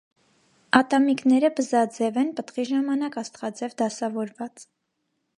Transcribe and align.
Ատամիկները 0.77 1.51
բզաձև 1.59 2.17
են, 2.21 2.31
պտղի 2.39 2.65
ժամանակ 2.69 3.19
աստղաձև 3.23 3.75
դասավորված։ 3.83 4.65